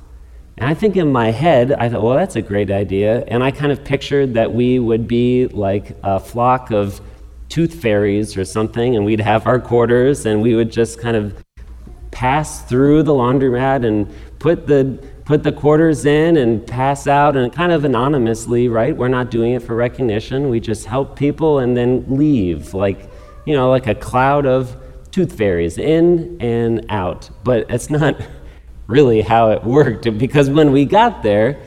And 0.59 0.69
I 0.69 0.73
think 0.73 0.97
in 0.97 1.11
my 1.11 1.31
head, 1.31 1.71
I 1.71 1.87
thought, 1.87 2.03
well, 2.03 2.17
that's 2.17 2.35
a 2.35 2.41
great 2.41 2.69
idea. 2.69 3.23
And 3.27 3.41
I 3.41 3.49
kind 3.49 3.71
of 3.71 3.83
pictured 3.83 4.33
that 4.33 4.53
we 4.53 4.77
would 4.77 5.07
be 5.07 5.47
like 5.47 5.95
a 6.03 6.19
flock 6.19 6.69
of 6.69 6.99
tooth 7.47 7.73
fairies 7.81 8.35
or 8.37 8.43
something, 8.43 8.95
and 8.95 9.05
we'd 9.05 9.21
have 9.21 9.47
our 9.47 9.59
quarters, 9.59 10.25
and 10.25 10.41
we 10.41 10.55
would 10.55 10.69
just 10.69 10.99
kind 10.99 11.15
of 11.15 11.43
pass 12.11 12.61
through 12.63 13.03
the 13.03 13.13
laundromat 13.13 13.85
and 13.85 14.13
put 14.39 14.67
the 14.67 14.99
put 15.23 15.43
the 15.43 15.51
quarters 15.51 16.05
in 16.05 16.37
and 16.37 16.65
pass 16.65 17.05
out 17.05 17.37
and 17.37 17.53
kind 17.53 17.71
of 17.71 17.85
anonymously, 17.85 18.67
right? 18.67 18.97
We're 18.97 19.09
not 19.09 19.29
doing 19.29 19.53
it 19.53 19.61
for 19.61 19.75
recognition. 19.75 20.49
We 20.49 20.59
just 20.59 20.87
help 20.87 21.15
people 21.15 21.59
and 21.59 21.77
then 21.77 22.03
leave, 22.07 22.73
like, 22.73 23.09
you 23.45 23.55
know, 23.55 23.69
like 23.69 23.85
a 23.85 23.93
cloud 23.93 24.47
of 24.47 24.75
tooth 25.11 25.37
fairies 25.37 25.77
in 25.77 26.35
and 26.41 26.83
out. 26.89 27.29
But 27.43 27.69
it's 27.69 27.91
not 27.91 28.19
really 28.89 29.21
how 29.21 29.51
it 29.51 29.63
worked 29.63 30.17
because 30.17 30.49
when 30.49 30.71
we 30.71 30.83
got 30.83 31.21
there, 31.21 31.61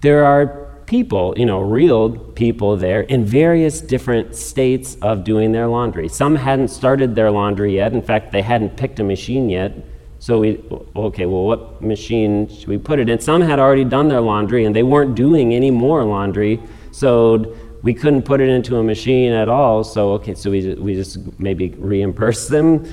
there 0.00 0.24
are 0.24 0.68
people, 0.84 1.32
you 1.36 1.46
know, 1.46 1.60
real 1.60 2.10
people 2.10 2.76
there 2.76 3.02
in 3.02 3.24
various 3.24 3.80
different 3.80 4.34
states 4.34 4.96
of 5.00 5.24
doing 5.24 5.52
their 5.52 5.68
laundry. 5.68 6.08
Some 6.08 6.34
hadn't 6.34 6.68
started 6.68 7.14
their 7.14 7.30
laundry 7.30 7.76
yet. 7.76 7.92
In 7.92 8.02
fact, 8.02 8.32
they 8.32 8.42
hadn't 8.42 8.76
picked 8.76 8.98
a 8.98 9.04
machine 9.04 9.48
yet. 9.48 9.72
So 10.18 10.40
we, 10.40 10.62
okay, 10.96 11.26
well, 11.26 11.44
what 11.44 11.80
machine 11.80 12.48
should 12.48 12.68
we 12.68 12.78
put 12.78 12.98
it 12.98 13.08
in? 13.08 13.20
Some 13.20 13.40
had 13.40 13.60
already 13.60 13.84
done 13.84 14.08
their 14.08 14.20
laundry 14.20 14.64
and 14.64 14.74
they 14.74 14.82
weren't 14.82 15.14
doing 15.14 15.54
any 15.54 15.70
more 15.70 16.04
laundry. 16.04 16.60
So 16.90 17.54
we 17.82 17.94
couldn't 17.94 18.22
put 18.22 18.40
it 18.40 18.48
into 18.48 18.76
a 18.76 18.82
machine 18.82 19.32
at 19.32 19.48
all. 19.48 19.84
So, 19.84 20.12
okay, 20.14 20.34
so 20.34 20.50
we, 20.50 20.74
we 20.74 20.94
just 20.94 21.18
maybe 21.38 21.68
reimburse 21.70 22.48
them 22.48 22.84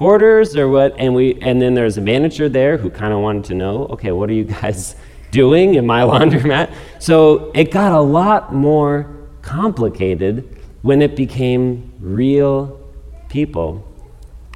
quarters 0.00 0.56
or 0.56 0.66
what? 0.66 0.94
And, 0.98 1.14
we, 1.14 1.38
and 1.42 1.60
then 1.60 1.74
there's 1.74 1.98
a 1.98 2.00
manager 2.00 2.48
there 2.48 2.78
who 2.78 2.88
kind 2.88 3.12
of 3.12 3.20
wanted 3.20 3.44
to 3.44 3.54
know, 3.54 3.84
okay, 3.88 4.12
what 4.12 4.30
are 4.30 4.32
you 4.32 4.44
guys 4.44 4.96
doing 5.30 5.74
in 5.74 5.84
my 5.84 6.00
laundromat? 6.12 6.72
So 6.98 7.52
it 7.54 7.70
got 7.70 7.92
a 7.92 8.00
lot 8.00 8.54
more 8.54 9.14
complicated 9.42 10.58
when 10.80 11.02
it 11.02 11.14
became 11.14 11.92
real 12.00 12.80
people 13.28 13.86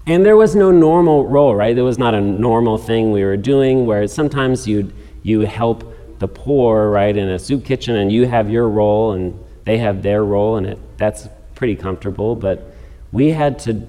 and 0.07 0.25
there 0.25 0.37
was 0.37 0.55
no 0.55 0.71
normal 0.71 1.27
role, 1.27 1.55
right? 1.55 1.75
There 1.75 1.85
was 1.85 1.99
not 1.99 2.15
a 2.15 2.21
normal 2.21 2.79
thing 2.79 3.11
we 3.13 3.23
were 3.23 3.37
doing 3.37 3.87
where 3.87 4.07
sometimes 4.07 4.67
you'd 4.67 4.95
you 5.23 5.41
help 5.41 5.95
the 6.21 6.29
poor, 6.29 6.91
right, 6.91 7.15
in 7.15 7.29
a 7.29 7.39
soup 7.39 7.67
kitchen 7.67 7.97
and 7.97 8.11
you 8.11 8.27
have 8.27 8.49
your 8.51 8.69
role 8.69 9.13
and 9.13 9.39
they 9.65 9.77
have 9.79 10.03
their 10.03 10.25
role 10.25 10.57
and 10.57 10.67
it 10.67 10.79
that's 10.97 11.29
pretty 11.55 11.77
comfortable, 11.77 12.35
but 12.35 12.75
we 13.13 13.31
had 13.31 13.59
to 13.61 13.87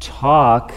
talk 0.00 0.72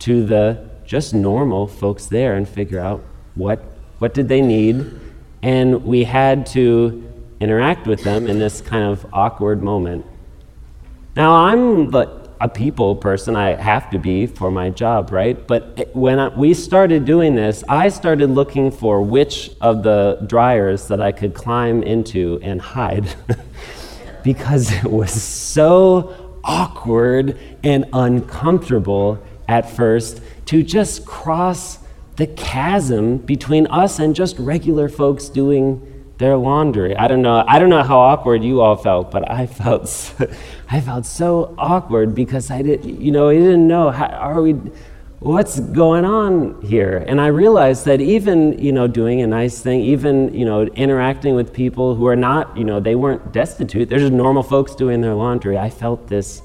to 0.00 0.24
the 0.24 0.68
just 0.84 1.14
normal 1.14 1.66
folks 1.66 2.06
there 2.06 2.34
and 2.34 2.48
figure 2.48 2.80
out 2.80 3.02
what 3.34 3.62
what 3.98 4.14
did 4.14 4.28
they 4.28 4.40
need 4.40 4.98
and 5.42 5.84
we 5.84 6.04
had 6.04 6.46
to 6.46 7.04
interact 7.40 7.86
with 7.86 8.02
them 8.02 8.26
in 8.26 8.38
this 8.38 8.60
kind 8.60 8.84
of 8.84 9.06
awkward 9.12 9.62
moment. 9.62 10.04
Now 11.14 11.32
I'm 11.34 11.90
a 12.40 12.48
people 12.48 12.94
person. 12.94 13.36
I 13.36 13.60
have 13.60 13.90
to 13.90 13.98
be 13.98 14.26
for 14.26 14.50
my 14.50 14.70
job, 14.70 15.10
right? 15.10 15.46
But 15.46 15.88
when 15.94 16.18
I, 16.18 16.28
we 16.28 16.54
started 16.54 17.04
doing 17.04 17.34
this, 17.34 17.64
I 17.68 17.88
started 17.88 18.30
looking 18.30 18.70
for 18.70 19.02
which 19.02 19.50
of 19.60 19.82
the 19.82 20.24
dryers 20.26 20.88
that 20.88 21.00
I 21.00 21.12
could 21.12 21.34
climb 21.34 21.82
into 21.82 22.38
and 22.42 22.60
hide 22.60 23.12
because 24.22 24.72
it 24.72 24.84
was 24.84 25.10
so 25.10 26.40
awkward 26.44 27.38
and 27.64 27.86
uncomfortable 27.92 29.22
at 29.48 29.68
first 29.70 30.20
to 30.46 30.62
just 30.62 31.04
cross 31.06 31.78
the 32.16 32.26
chasm 32.26 33.18
between 33.18 33.66
us 33.68 33.98
and 33.98 34.14
just 34.14 34.38
regular 34.38 34.88
folks 34.88 35.28
doing 35.28 35.98
their 36.18 36.36
laundry. 36.36 36.96
I 36.96 37.06
don't 37.08 37.22
know. 37.22 37.44
I 37.46 37.58
don't 37.58 37.70
know 37.70 37.82
how 37.82 37.98
awkward 37.98 38.42
you 38.42 38.60
all 38.60 38.76
felt, 38.76 39.10
but 39.10 39.30
I 39.30 39.46
felt 39.46 39.88
so, 39.88 40.30
I 40.68 40.80
felt 40.80 41.06
so 41.06 41.54
awkward 41.56 42.14
because 42.14 42.50
I 42.50 42.62
did. 42.62 42.84
You 42.84 43.12
know, 43.12 43.28
I 43.30 43.34
didn't 43.34 43.66
know 43.66 43.90
how 43.90 44.08
are 44.08 44.42
we. 44.42 44.54
What's 45.20 45.58
going 45.58 46.04
on 46.04 46.62
here? 46.62 47.04
And 47.08 47.20
I 47.20 47.26
realized 47.26 47.84
that 47.86 48.00
even 48.00 48.58
you 48.58 48.72
know 48.72 48.86
doing 48.86 49.20
a 49.22 49.26
nice 49.26 49.60
thing, 49.60 49.80
even 49.80 50.32
you 50.34 50.44
know 50.44 50.62
interacting 50.62 51.34
with 51.34 51.52
people 51.52 51.94
who 51.94 52.06
are 52.06 52.16
not 52.16 52.56
you 52.56 52.64
know 52.64 52.80
they 52.80 52.94
weren't 52.94 53.32
destitute. 53.32 53.88
They're 53.88 53.98
just 53.98 54.12
normal 54.12 54.42
folks 54.42 54.74
doing 54.74 55.00
their 55.00 55.14
laundry. 55.14 55.56
I 55.56 55.70
felt 55.70 56.08
this 56.08 56.42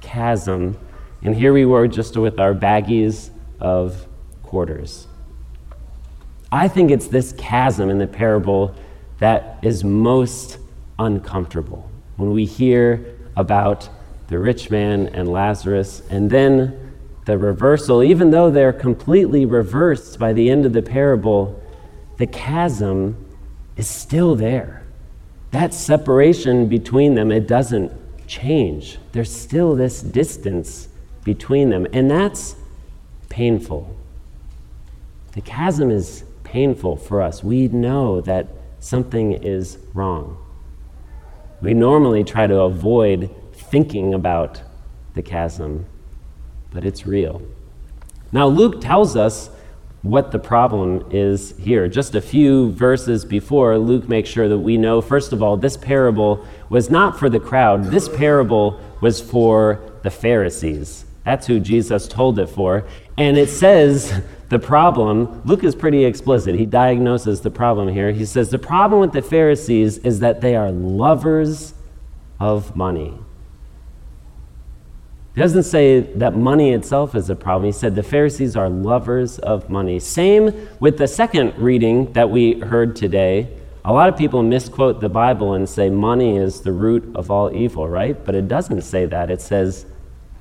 chasm, 0.00 0.78
and 1.22 1.34
here 1.34 1.52
we 1.52 1.64
were 1.64 1.88
just 1.88 2.16
with 2.16 2.38
our 2.38 2.54
baggies 2.54 3.30
of 3.60 4.06
quarters. 4.42 5.06
I 6.52 6.68
think 6.68 6.90
it's 6.90 7.08
this 7.08 7.32
chasm 7.32 7.90
in 7.90 7.98
the 7.98 8.06
parable 8.06 8.74
that 9.18 9.58
is 9.62 9.82
most 9.82 10.58
uncomfortable. 10.98 11.90
When 12.16 12.30
we 12.30 12.44
hear 12.44 13.16
about 13.36 13.88
the 14.28 14.38
rich 14.38 14.70
man 14.70 15.08
and 15.08 15.30
Lazarus, 15.30 16.02
and 16.10 16.30
then 16.30 16.94
the 17.24 17.36
reversal, 17.38 18.02
even 18.02 18.30
though 18.30 18.50
they're 18.50 18.72
completely 18.72 19.44
reversed 19.44 20.18
by 20.18 20.32
the 20.32 20.48
end 20.50 20.64
of 20.64 20.72
the 20.72 20.82
parable, 20.82 21.60
the 22.18 22.26
chasm 22.26 23.16
is 23.76 23.88
still 23.88 24.34
there. 24.34 24.84
That 25.50 25.74
separation 25.74 26.68
between 26.68 27.14
them, 27.14 27.30
it 27.30 27.46
doesn't 27.46 27.92
change. 28.26 28.98
There's 29.12 29.34
still 29.34 29.74
this 29.74 30.00
distance 30.00 30.88
between 31.26 31.70
them, 31.70 31.88
and 31.92 32.08
that's 32.08 32.54
painful. 33.28 33.96
The 35.32 35.40
chasm 35.40 35.90
is 35.90 36.22
painful 36.44 36.96
for 36.96 37.20
us. 37.20 37.42
We 37.42 37.66
know 37.66 38.20
that 38.20 38.46
something 38.78 39.32
is 39.32 39.76
wrong. 39.92 40.38
We 41.60 41.74
normally 41.74 42.22
try 42.22 42.46
to 42.46 42.60
avoid 42.60 43.28
thinking 43.52 44.14
about 44.14 44.62
the 45.14 45.22
chasm, 45.22 45.86
but 46.70 46.84
it's 46.84 47.08
real. 47.08 47.42
Now, 48.30 48.46
Luke 48.46 48.80
tells 48.80 49.16
us 49.16 49.50
what 50.02 50.30
the 50.30 50.38
problem 50.38 51.08
is 51.10 51.56
here. 51.58 51.88
Just 51.88 52.14
a 52.14 52.20
few 52.20 52.70
verses 52.70 53.24
before, 53.24 53.76
Luke 53.78 54.08
makes 54.08 54.28
sure 54.28 54.48
that 54.48 54.58
we 54.58 54.76
know, 54.76 55.00
first 55.00 55.32
of 55.32 55.42
all, 55.42 55.56
this 55.56 55.76
parable 55.76 56.46
was 56.68 56.88
not 56.88 57.18
for 57.18 57.28
the 57.28 57.40
crowd, 57.40 57.86
this 57.86 58.08
parable 58.08 58.80
was 59.00 59.20
for 59.20 59.80
the 60.04 60.10
Pharisees. 60.10 61.05
That's 61.26 61.48
who 61.48 61.58
Jesus 61.58 62.06
told 62.06 62.38
it 62.38 62.46
for. 62.46 62.86
And 63.18 63.36
it 63.36 63.48
says 63.48 64.22
the 64.48 64.60
problem, 64.60 65.42
Luke 65.44 65.64
is 65.64 65.74
pretty 65.74 66.04
explicit. 66.04 66.54
He 66.54 66.66
diagnoses 66.66 67.40
the 67.40 67.50
problem 67.50 67.88
here. 67.88 68.12
He 68.12 68.24
says 68.24 68.50
the 68.50 68.60
problem 68.60 69.00
with 69.00 69.10
the 69.10 69.22
Pharisees 69.22 69.98
is 69.98 70.20
that 70.20 70.40
they 70.40 70.54
are 70.54 70.70
lovers 70.70 71.74
of 72.38 72.76
money. 72.76 73.18
He 75.34 75.40
doesn't 75.40 75.64
say 75.64 75.98
that 76.00 76.36
money 76.36 76.70
itself 76.70 77.16
is 77.16 77.28
a 77.28 77.34
problem. 77.34 77.66
He 77.66 77.72
said 77.72 77.96
the 77.96 78.04
Pharisees 78.04 78.54
are 78.54 78.70
lovers 78.70 79.40
of 79.40 79.68
money. 79.68 79.98
Same 79.98 80.68
with 80.78 80.96
the 80.96 81.08
second 81.08 81.58
reading 81.58 82.12
that 82.12 82.30
we 82.30 82.60
heard 82.60 82.94
today. 82.94 83.48
A 83.84 83.92
lot 83.92 84.08
of 84.08 84.16
people 84.16 84.44
misquote 84.44 85.00
the 85.00 85.08
Bible 85.08 85.54
and 85.54 85.68
say 85.68 85.90
money 85.90 86.36
is 86.36 86.60
the 86.60 86.72
root 86.72 87.16
of 87.16 87.32
all 87.32 87.52
evil, 87.52 87.88
right? 87.88 88.16
But 88.24 88.36
it 88.36 88.46
doesn't 88.46 88.82
say 88.82 89.06
that. 89.06 89.28
It 89.28 89.40
says 89.40 89.86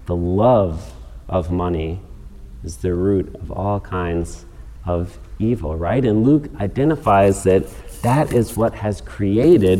the 0.05 0.15
love 0.15 0.93
of 1.27 1.51
money 1.51 1.99
is 2.63 2.77
the 2.77 2.93
root 2.93 3.33
of 3.35 3.51
all 3.51 3.79
kinds 3.79 4.45
of 4.85 5.17
evil, 5.39 5.75
right? 5.75 6.03
And 6.03 6.23
Luke 6.25 6.49
identifies 6.59 7.43
that 7.43 7.67
that 8.01 8.33
is 8.33 8.55
what 8.55 8.75
has 8.75 9.01
created 9.01 9.79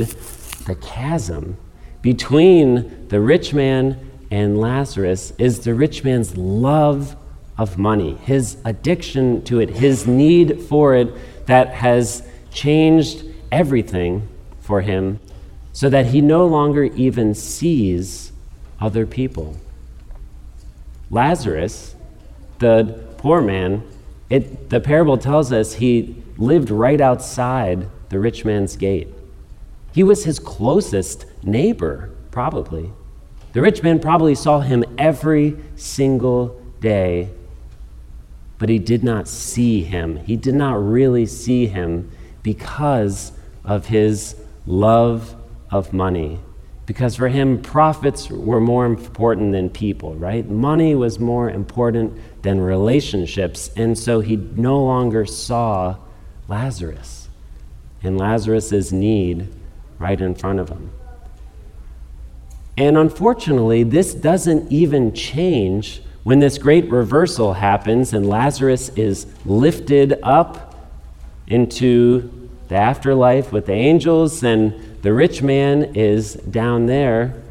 the 0.66 0.76
chasm 0.76 1.58
between 2.02 3.08
the 3.08 3.20
rich 3.20 3.54
man 3.54 4.12
and 4.32 4.60
Lazarus 4.60 5.32
is 5.38 5.60
the 5.60 5.74
rich 5.74 6.04
man's 6.04 6.36
love 6.38 7.16
of 7.58 7.78
money, 7.78 8.16
his 8.16 8.58
addiction 8.66 9.44
to 9.46 9.60
it, 9.60 9.70
his 9.70 10.06
need 10.08 10.62
for 10.64 10.96
it 10.96 11.14
that 11.46 11.74
has 11.74 12.28
changed 12.52 13.24
everything 13.52 14.28
for 14.60 14.82
him 14.82 15.20
so 15.74 15.90
that 15.90 16.08
he 16.08 16.22
no 16.22 16.46
longer 16.46 16.84
even 16.84 17.34
sees 17.34 18.32
other 18.80 19.06
people. 19.06 19.56
Lazarus 21.10 21.96
the 22.60 23.04
poor 23.18 23.42
man, 23.42 23.84
it, 24.30 24.70
the 24.70 24.80
parable 24.80 25.18
tells 25.18 25.52
us 25.52 25.74
he 25.74 26.16
lived 26.38 26.70
right 26.70 27.00
outside 27.00 27.88
the 28.10 28.20
rich 28.20 28.46
man's 28.46 28.76
gate. 28.78 29.10
He 29.94 30.04
was 30.04 30.26
his 30.26 30.40
closest 30.40 31.26
neighbor, 31.44 32.12
probably. 32.32 32.92
The 33.54 33.62
rich 33.62 33.84
man 33.84 34.00
probably 34.00 34.36
saw 34.36 34.60
him 34.60 34.84
every 34.98 35.58
single 35.76 36.62
day, 36.82 37.30
but 38.58 38.70
he 38.70 38.80
did 38.80 39.04
not 39.04 39.28
see 39.28 39.84
him. 39.84 40.18
He 40.18 40.36
did 40.36 40.56
not 40.56 40.74
really 40.74 41.26
see 41.26 41.68
him 41.68 42.12
because 42.44 43.32
of 43.64 43.88
his 43.88 44.36
love 44.66 45.36
of 45.72 45.94
money 45.94 46.40
because 46.86 47.16
for 47.16 47.28
him, 47.28 47.62
profits 47.62 48.30
were 48.30 48.62
more 48.62 48.86
important 48.86 49.52
than 49.52 49.70
people, 49.70 50.14
right? 50.16 50.48
Money 50.48 50.94
was 50.94 51.20
more 51.20 51.50
important 51.50 52.14
than 52.44 52.62
relationships. 52.62 53.72
And 53.76 53.98
so 53.98 54.20
he 54.20 54.36
no 54.36 54.84
longer 54.84 55.26
saw 55.26 55.98
Lazarus 56.48 57.30
and 58.04 58.18
Lazarus's 58.20 58.94
need 58.94 59.48
right 59.98 60.20
in 60.20 60.36
front 60.36 60.60
of 60.60 60.70
him. 60.70 60.92
And 62.78 62.98
unfortunately, 62.98 63.84
this 63.84 64.14
doesn't 64.14 64.72
even 64.72 65.14
change 65.14 66.02
when 66.24 66.40
this 66.40 66.58
great 66.58 66.90
reversal 66.92 67.54
happens 67.54 68.14
and 68.14 68.28
Lazarus 68.28 68.90
is 68.90 69.26
lifted 69.46 70.20
up 70.22 70.76
into 71.48 72.45
the 72.68 72.76
afterlife 72.76 73.52
with 73.52 73.68
the 73.68 73.74
angels 73.74 74.44
and 74.44 74.98
the 75.02 75.14
rich 75.14 75.42
man 75.42 75.96
is 75.96 76.34
down 76.34 76.88
there. 76.88 77.42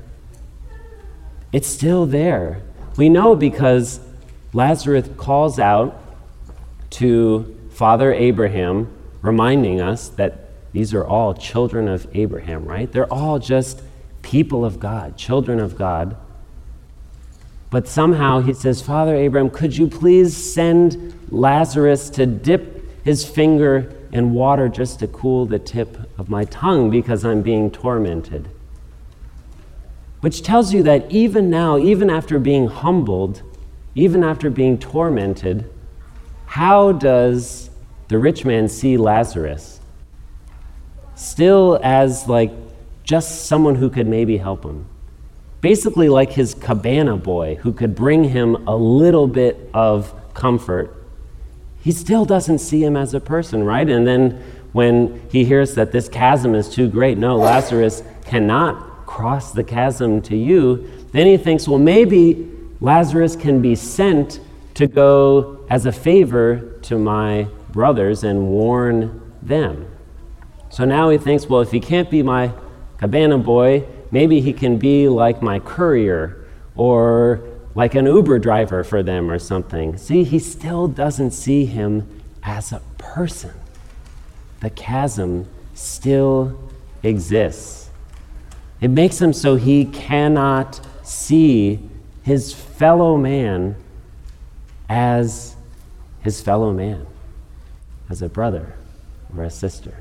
It's 1.53 1.69
still 1.69 2.07
there. 2.07 2.63
We 2.97 3.09
know 3.09 3.37
because 3.37 4.01
Lazarus 4.53 5.09
calls 5.17 5.59
out 5.59 6.01
to 6.91 7.57
Father 7.71 8.13
Abraham, 8.13 8.89
reminding 9.23 9.81
us 9.81 10.09
that 10.11 10.51
these 10.73 10.93
are 10.95 11.05
all 11.05 11.35
children 11.35 11.89
of 11.89 12.07
Abraham, 12.15 12.65
right? 12.65 12.91
They're 12.91 13.13
all 13.13 13.39
just 13.39 13.83
people 14.23 14.65
of 14.65 14.81
God, 14.81 15.17
children 15.17 15.61
of 15.61 15.77
God. 15.77 16.17
But 17.71 17.89
somehow 17.89 18.41
he 18.41 18.53
says, 18.53 18.83
Father 18.83 19.15
Abraham, 19.15 19.51
could 19.51 19.77
you 19.77 19.89
please 19.89 20.37
send 20.37 21.15
Lazarus 21.31 22.11
to 22.11 22.27
dip 22.27 23.05
his 23.05 23.25
finger 23.29 23.93
in 24.15 24.33
water 24.33 24.69
just 24.69 25.01
to 25.01 25.09
cool 25.09 25.45
the 25.45 25.59
tip 25.59 25.99
of 26.17 26.31
my 26.31 26.45
tongue 26.45 26.89
because 26.89 27.25
I'm 27.25 27.43
being 27.43 27.71
tormented? 27.71 28.49
Which 30.21 30.43
tells 30.43 30.73
you 30.73 30.83
that 30.85 31.11
even 31.11 31.51
now, 31.51 31.77
even 31.77 32.09
after 32.09 32.39
being 32.39 32.69
humbled, 32.69 33.43
even 33.95 34.25
after 34.25 34.49
being 34.49 34.79
tormented, 34.79 35.71
how 36.47 36.93
does 36.93 37.69
the 38.09 38.19
rich 38.19 38.45
man 38.45 38.69
see 38.69 38.97
Lazarus? 38.97 39.81
Still 41.17 41.79
as 41.83 42.29
like 42.29 42.53
just 43.03 43.47
someone 43.47 43.75
who 43.75 43.91
could 43.91 44.07
maybe 44.07 44.37
help 44.37 44.65
him. 44.65 44.87
Basically, 45.61 46.09
like 46.09 46.33
his 46.33 46.55
cabana 46.55 47.17
boy 47.17 47.57
who 47.57 47.73
could 47.73 47.95
bring 47.95 48.25
him 48.25 48.67
a 48.69 48.77
little 48.77 49.27
bit 49.27 49.71
of 49.75 50.15
comfort. 50.35 51.04
He 51.85 51.93
still 51.93 52.25
doesn't 52.25 52.61
see 52.61 52.83
him 52.83 52.97
as 52.97 53.13
a 53.13 53.21
person, 53.21 53.63
right? 53.63 53.87
And 53.87 54.07
then 54.07 54.43
when 54.73 55.21
he 55.31 55.45
hears 55.45 55.75
that 55.75 55.93
this 55.93 56.09
chasm 56.09 56.55
is 56.55 56.71
too 56.71 56.89
great, 56.89 57.19
no, 57.19 57.37
Lazarus 57.37 58.03
cannot 58.25 59.05
cross 59.05 59.53
the 59.53 59.63
chasm 59.63 60.23
to 60.23 60.35
you, 60.35 60.89
then 61.13 61.27
he 61.27 61.37
thinks, 61.37 61.69
well, 61.69 61.79
maybe 61.79 62.51
Lazarus 62.81 63.37
can 63.37 63.61
be 63.61 63.75
sent 63.75 64.41
to 64.73 64.87
go 64.87 65.67
as 65.69 65.85
a 65.85 65.93
favor 65.93 66.79
to 66.85 66.97
my 66.99 67.49
brothers 67.71 68.25
and 68.25 68.49
warn 68.49 69.21
them. 69.43 69.87
So 70.71 70.87
now 70.87 71.11
he 71.11 71.19
thinks, 71.19 71.47
well, 71.51 71.61
if 71.61 71.71
he 71.71 71.81
can't 71.81 72.11
be 72.11 72.23
my 72.23 72.51
cabana 72.97 73.37
boy, 73.37 73.85
maybe 74.11 74.41
he 74.41 74.55
can 74.55 74.79
be 74.79 75.07
like 75.07 75.43
my 75.43 75.59
courier 75.59 76.47
or 76.77 77.43
like 77.75 77.95
an 77.95 78.07
Uber 78.07 78.39
driver 78.39 78.85
for 78.85 79.03
them 79.03 79.31
or 79.31 79.39
something. 79.39 79.97
See, 79.97 80.25
he 80.25 80.39
still 80.39 80.87
doesn't 80.89 81.33
see 81.33 81.67
him 81.67 82.23
as 82.43 82.73
a 82.73 82.81
person. 82.99 83.53
The 84.61 84.71
chasm 84.71 85.49
still 85.75 86.59
exists. 87.03 87.91
It 88.81 88.89
makes 88.89 89.21
him 89.21 89.33
so 89.33 89.57
he 89.57 89.87
cannot 89.87 90.81
see 91.03 91.81
his 92.23 92.55
fellow 92.55 93.17
man 93.17 93.77
as 94.89 95.57
his 96.23 96.41
fellow 96.41 96.73
man, 96.73 97.07
as 98.09 98.23
a 98.23 98.29
brother 98.29 98.75
or 99.37 99.45
a 99.45 99.51
sister. 99.51 99.95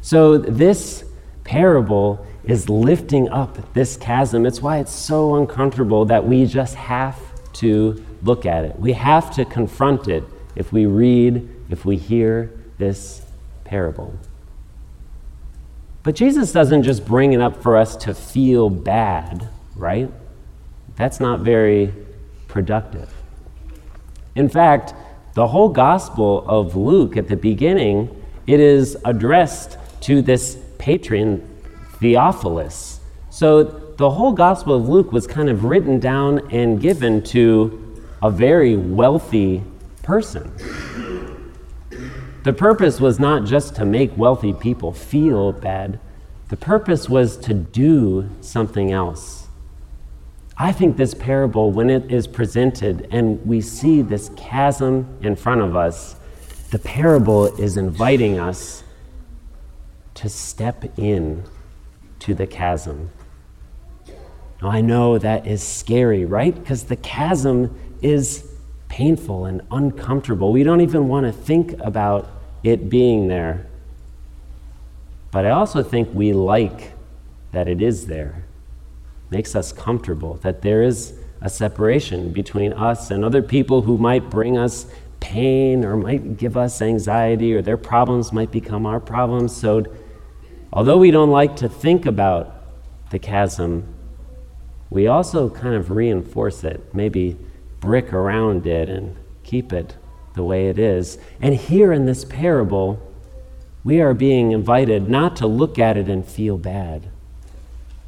So, 0.00 0.38
this 0.38 1.04
parable 1.44 2.26
is 2.46 2.68
lifting 2.68 3.28
up 3.30 3.72
this 3.72 3.96
chasm. 3.96 4.44
It's 4.44 4.60
why 4.60 4.78
it's 4.78 4.92
so 4.92 5.36
uncomfortable 5.36 6.04
that 6.06 6.26
we 6.26 6.46
just 6.46 6.74
have 6.74 7.18
to 7.54 8.04
look 8.22 8.46
at 8.46 8.64
it. 8.64 8.78
We 8.78 8.92
have 8.92 9.34
to 9.36 9.44
confront 9.44 10.08
it 10.08 10.24
if 10.56 10.72
we 10.72 10.86
read, 10.86 11.48
if 11.70 11.84
we 11.84 11.96
hear 11.96 12.52
this 12.78 13.22
parable. 13.64 14.14
But 16.02 16.14
Jesus 16.14 16.52
doesn't 16.52 16.82
just 16.82 17.06
bring 17.06 17.32
it 17.32 17.40
up 17.40 17.62
for 17.62 17.76
us 17.76 17.96
to 17.96 18.14
feel 18.14 18.68
bad, 18.68 19.48
right? 19.74 20.10
That's 20.96 21.18
not 21.18 21.40
very 21.40 21.94
productive. 22.46 23.10
In 24.34 24.48
fact, 24.48 24.94
the 25.32 25.48
whole 25.48 25.70
Gospel 25.70 26.44
of 26.46 26.76
Luke 26.76 27.16
at 27.16 27.28
the 27.28 27.36
beginning, 27.36 28.22
it 28.46 28.60
is 28.60 28.96
addressed 29.04 29.78
to 30.02 30.20
this 30.20 30.58
patron 30.78 31.48
Theophilus. 32.04 33.00
So 33.30 33.62
the 33.62 34.10
whole 34.10 34.32
Gospel 34.32 34.74
of 34.76 34.86
Luke 34.90 35.10
was 35.10 35.26
kind 35.26 35.48
of 35.48 35.64
written 35.64 35.98
down 35.98 36.52
and 36.52 36.78
given 36.78 37.22
to 37.22 37.98
a 38.22 38.30
very 38.30 38.76
wealthy 38.76 39.62
person. 40.02 40.52
The 42.42 42.52
purpose 42.52 43.00
was 43.00 43.18
not 43.18 43.46
just 43.46 43.74
to 43.76 43.86
make 43.86 44.14
wealthy 44.18 44.52
people 44.52 44.92
feel 44.92 45.52
bad, 45.52 45.98
the 46.50 46.58
purpose 46.58 47.08
was 47.08 47.38
to 47.38 47.54
do 47.54 48.28
something 48.42 48.92
else. 48.92 49.48
I 50.58 50.72
think 50.72 50.98
this 50.98 51.14
parable, 51.14 51.70
when 51.70 51.88
it 51.88 52.12
is 52.12 52.26
presented 52.26 53.08
and 53.10 53.42
we 53.46 53.62
see 53.62 54.02
this 54.02 54.30
chasm 54.36 55.08
in 55.22 55.36
front 55.36 55.62
of 55.62 55.74
us, 55.74 56.16
the 56.70 56.78
parable 56.78 57.46
is 57.58 57.78
inviting 57.78 58.38
us 58.38 58.84
to 60.16 60.28
step 60.28 60.98
in 60.98 61.44
to 62.24 62.34
the 62.34 62.46
chasm. 62.46 63.10
Now, 64.62 64.70
I 64.70 64.80
know 64.80 65.18
that 65.18 65.46
is 65.46 65.62
scary, 65.62 66.24
right? 66.24 66.54
Because 66.54 66.84
the 66.84 66.96
chasm 66.96 67.78
is 68.00 68.50
painful 68.88 69.44
and 69.44 69.60
uncomfortable. 69.70 70.50
We 70.50 70.62
don't 70.62 70.80
even 70.80 71.08
want 71.08 71.26
to 71.26 71.32
think 71.32 71.78
about 71.80 72.30
it 72.62 72.88
being 72.88 73.28
there. 73.28 73.66
But 75.32 75.44
I 75.44 75.50
also 75.50 75.82
think 75.82 76.14
we 76.14 76.32
like 76.32 76.92
that 77.52 77.68
it 77.68 77.82
is 77.82 78.06
there. 78.06 78.46
Makes 79.28 79.54
us 79.54 79.70
comfortable 79.70 80.34
that 80.42 80.62
there 80.62 80.82
is 80.82 81.12
a 81.42 81.50
separation 81.50 82.32
between 82.32 82.72
us 82.72 83.10
and 83.10 83.22
other 83.22 83.42
people 83.42 83.82
who 83.82 83.98
might 83.98 84.30
bring 84.30 84.56
us 84.56 84.86
pain 85.20 85.84
or 85.84 85.96
might 85.96 86.38
give 86.38 86.56
us 86.56 86.80
anxiety 86.80 87.52
or 87.52 87.60
their 87.60 87.76
problems 87.76 88.32
might 88.32 88.50
become 88.50 88.86
our 88.86 89.00
problems. 89.00 89.54
So 89.54 89.84
Although 90.74 90.98
we 90.98 91.12
don't 91.12 91.30
like 91.30 91.54
to 91.56 91.68
think 91.68 92.04
about 92.04 92.52
the 93.10 93.20
chasm, 93.20 93.94
we 94.90 95.06
also 95.06 95.48
kind 95.48 95.76
of 95.76 95.92
reinforce 95.92 96.64
it, 96.64 96.92
maybe 96.92 97.36
brick 97.78 98.12
around 98.12 98.66
it 98.66 98.88
and 98.88 99.14
keep 99.44 99.72
it 99.72 99.94
the 100.34 100.42
way 100.42 100.68
it 100.68 100.76
is. 100.76 101.16
And 101.40 101.54
here 101.54 101.92
in 101.92 102.06
this 102.06 102.24
parable, 102.24 103.00
we 103.84 104.00
are 104.00 104.14
being 104.14 104.50
invited 104.50 105.08
not 105.08 105.36
to 105.36 105.46
look 105.46 105.78
at 105.78 105.96
it 105.96 106.08
and 106.08 106.26
feel 106.26 106.58
bad, 106.58 107.08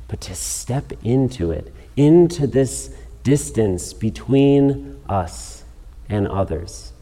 but 0.08 0.20
to 0.22 0.34
step 0.34 0.92
into 1.04 1.52
it, 1.52 1.72
into 1.96 2.48
this 2.48 2.92
distance 3.22 3.92
between 3.92 5.00
us 5.08 5.62
and 6.08 6.26
others. 6.26 6.92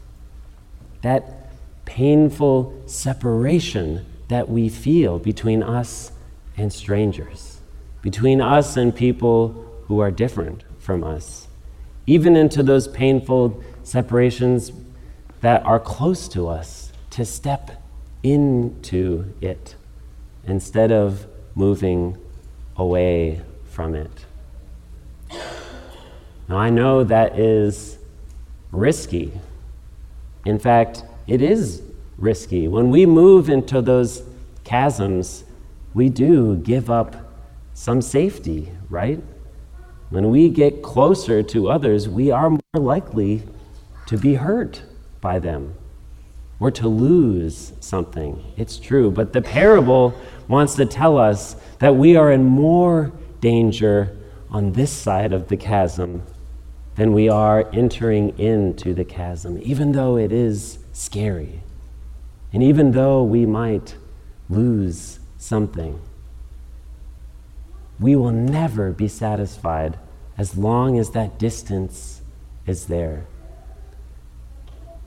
That 1.01 1.49
painful 1.85 2.83
separation 2.85 4.05
that 4.27 4.49
we 4.49 4.69
feel 4.69 5.19
between 5.19 5.61
us 5.61 6.11
and 6.57 6.71
strangers, 6.71 7.59
between 8.01 8.41
us 8.41 8.77
and 8.77 8.95
people 8.95 9.65
who 9.87 9.99
are 9.99 10.11
different 10.11 10.63
from 10.79 11.03
us, 11.03 11.47
even 12.07 12.35
into 12.35 12.63
those 12.63 12.87
painful 12.87 13.63
separations 13.83 14.71
that 15.41 15.63
are 15.65 15.79
close 15.79 16.27
to 16.29 16.47
us, 16.47 16.91
to 17.11 17.25
step 17.25 17.83
into 18.23 19.33
it 19.41 19.75
instead 20.45 20.91
of 20.91 21.27
moving 21.53 22.17
away 22.75 23.41
from 23.65 23.95
it. 23.95 24.25
Now, 26.47 26.57
I 26.57 26.69
know 26.69 27.03
that 27.03 27.39
is 27.39 27.97
risky. 28.71 29.31
In 30.45 30.59
fact, 30.59 31.03
it 31.27 31.41
is 31.41 31.81
risky. 32.17 32.67
When 32.67 32.89
we 32.89 33.05
move 33.05 33.49
into 33.49 33.81
those 33.81 34.23
chasms, 34.65 35.43
we 35.93 36.09
do 36.09 36.57
give 36.57 36.89
up 36.89 37.15
some 37.73 38.01
safety, 38.01 38.71
right? 38.89 39.21
When 40.09 40.29
we 40.29 40.49
get 40.49 40.81
closer 40.81 41.43
to 41.43 41.69
others, 41.69 42.07
we 42.07 42.31
are 42.31 42.49
more 42.49 42.59
likely 42.75 43.43
to 44.07 44.17
be 44.17 44.35
hurt 44.35 44.83
by 45.19 45.39
them 45.39 45.75
or 46.59 46.71
to 46.71 46.87
lose 46.87 47.73
something. 47.79 48.43
It's 48.55 48.77
true. 48.77 49.11
But 49.11 49.33
the 49.33 49.41
parable 49.41 50.13
wants 50.47 50.75
to 50.75 50.85
tell 50.85 51.17
us 51.17 51.55
that 51.79 51.95
we 51.95 52.15
are 52.15 52.31
in 52.31 52.43
more 52.43 53.11
danger 53.41 54.15
on 54.49 54.71
this 54.71 54.91
side 54.91 55.33
of 55.33 55.49
the 55.49 55.57
chasm 55.57 56.23
than 56.95 57.13
we 57.13 57.27
are 57.27 57.69
entering 57.73 58.37
into 58.39 58.93
the 58.93 59.03
chasm, 59.03 59.59
even 59.61 59.91
though 59.91 60.17
it 60.17 60.31
is 60.31 60.79
scary. 60.93 61.61
And 62.55 62.63
even 62.63 62.93
though 62.93 63.21
we 63.21 63.45
might 63.45 63.97
lose 64.49 65.19
something, 65.37 65.99
we 67.99 68.15
will 68.15 68.31
never 68.31 68.93
be 68.93 69.09
satisfied 69.09 69.99
as 70.37 70.55
long 70.55 70.97
as 70.97 71.09
that 71.09 71.37
distance 71.37 72.21
is 72.65 72.85
there. 72.85 73.25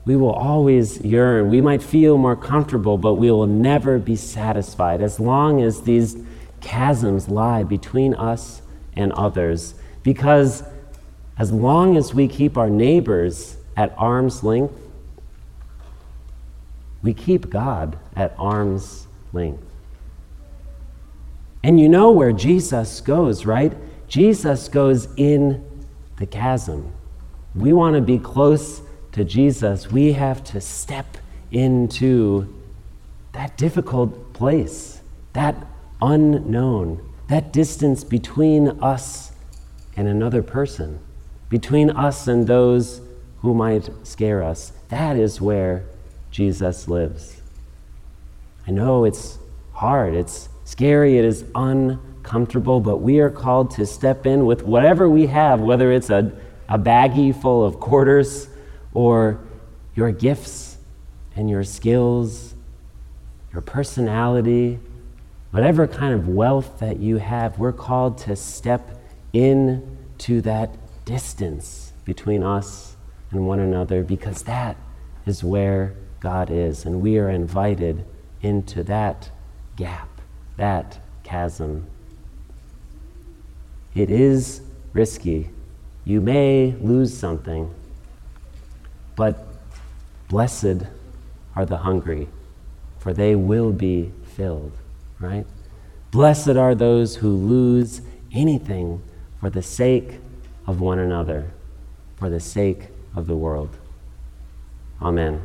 We 0.05 0.15
will 0.15 0.31
always 0.31 1.01
yearn. 1.01 1.49
We 1.49 1.59
might 1.59 1.81
feel 1.81 2.19
more 2.19 2.35
comfortable, 2.35 2.99
but 2.99 3.15
we 3.15 3.31
will 3.31 3.47
never 3.47 3.97
be 3.97 4.15
satisfied 4.15 5.01
as 5.01 5.19
long 5.19 5.59
as 5.59 5.81
these 5.81 6.17
chasms 6.61 7.29
lie 7.29 7.63
between 7.63 8.13
us 8.13 8.61
and 8.93 9.11
others. 9.13 9.73
Because 10.03 10.61
as 11.35 11.51
long 11.51 11.97
as 11.97 12.13
we 12.13 12.27
keep 12.27 12.59
our 12.59 12.69
neighbors 12.69 13.57
at 13.75 13.91
arm's 13.97 14.43
length, 14.43 14.79
we 17.01 17.13
keep 17.13 17.49
God 17.49 17.97
at 18.15 18.35
arm's 18.37 19.07
length. 19.33 19.63
And 21.63 21.79
you 21.79 21.89
know 21.89 22.11
where 22.11 22.31
Jesus 22.31 23.01
goes, 23.01 23.45
right? 23.45 23.73
Jesus 24.07 24.69
goes 24.69 25.07
in 25.17 25.65
the 26.17 26.25
chasm. 26.25 26.93
We 27.55 27.73
want 27.73 27.95
to 27.95 28.01
be 28.01 28.17
close 28.17 28.81
to 29.11 29.23
Jesus. 29.23 29.91
We 29.91 30.13
have 30.13 30.43
to 30.45 30.61
step 30.61 31.17
into 31.51 32.53
that 33.33 33.57
difficult 33.57 34.33
place, 34.33 35.01
that 35.33 35.55
unknown, 36.01 37.07
that 37.27 37.53
distance 37.53 38.03
between 38.03 38.69
us 38.81 39.31
and 39.95 40.07
another 40.07 40.41
person, 40.41 40.99
between 41.49 41.89
us 41.89 42.27
and 42.27 42.47
those 42.47 43.01
who 43.39 43.53
might 43.53 43.89
scare 44.03 44.43
us. 44.43 44.71
That 44.89 45.17
is 45.17 45.41
where 45.41 45.85
Jesus 46.31 46.87
lives. 46.87 47.41
I 48.67 48.71
know 48.71 49.05
it's 49.05 49.39
hard, 49.73 50.13
it's 50.13 50.49
scary, 50.65 51.17
it 51.17 51.25
is 51.25 51.45
uncomfortable, 51.55 52.79
but 52.79 52.97
we 52.97 53.19
are 53.19 53.29
called 53.29 53.71
to 53.71 53.85
step 53.85 54.25
in 54.25 54.45
with 54.45 54.63
whatever 54.63 55.09
we 55.09 55.27
have, 55.27 55.59
whether 55.61 55.91
it's 55.91 56.09
a, 56.09 56.31
a 56.67 56.77
baggie 56.77 57.35
full 57.35 57.65
of 57.65 57.79
quarters 57.79 58.47
or 58.93 59.39
your 59.95 60.11
gifts 60.11 60.77
and 61.35 61.49
your 61.49 61.63
skills, 61.63 62.53
your 63.51 63.61
personality, 63.61 64.79
whatever 65.51 65.87
kind 65.87 66.13
of 66.13 66.27
wealth 66.27 66.79
that 66.79 66.99
you 66.99 67.17
have, 67.17 67.57
we're 67.57 67.73
called 67.73 68.17
to 68.19 68.35
step 68.35 69.01
in 69.33 69.97
to 70.19 70.41
that 70.41 70.75
distance 71.05 71.93
between 72.05 72.43
us 72.43 72.95
and 73.31 73.47
one 73.47 73.59
another 73.59 74.03
because 74.03 74.43
that 74.43 74.77
is 75.25 75.43
where 75.43 75.95
God 76.19 76.49
is. 76.51 76.85
And 76.85 77.01
we 77.01 77.17
are 77.17 77.29
invited 77.29 78.05
into 78.41 78.83
that 78.85 79.29
gap 79.75 80.09
that 80.59 80.99
chasm. 81.23 81.87
It 83.95 84.11
is 84.11 84.61
risky. 84.93 85.49
You 86.03 86.21
may 86.21 86.75
lose 86.81 87.17
something, 87.17 87.73
but 89.15 89.47
blessed 90.27 90.83
are 91.55 91.65
the 91.65 91.77
hungry, 91.77 92.27
for 92.99 93.13
they 93.13 93.35
will 93.35 93.71
be 93.71 94.11
filled, 94.35 94.73
right? 95.19 95.45
Blessed 96.11 96.57
are 96.57 96.75
those 96.75 97.15
who 97.15 97.29
lose 97.29 98.01
anything 98.33 99.01
for 99.39 99.49
the 99.49 99.63
sake 99.63 100.19
of 100.67 100.81
one 100.81 100.99
another, 100.99 101.51
for 102.17 102.29
the 102.29 102.39
sake 102.39 102.89
of 103.15 103.27
the 103.27 103.37
world. 103.37 103.77
Amen. 105.01 105.41